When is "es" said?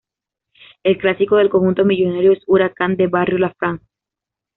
2.33-2.41